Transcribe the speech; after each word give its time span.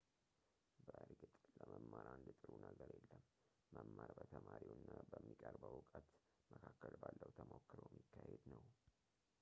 በእርግጥ 0.85 1.23
ለመማር 1.57 2.05
አንድ 2.13 2.27
ጥሩ 2.39 2.51
ነገር 2.65 2.89
የለም 2.95 3.21
መማር 3.75 4.11
በተማሪው 4.19 4.73
እና 4.79 4.89
በሚቀርበው 5.11 5.75
ዕውቀት 5.77 6.07
መካከል 6.55 6.95
ባለው 7.03 7.31
ተሞክሮ 7.41 7.79
የሚካሄድ 7.89 8.43
ነው 8.55 8.63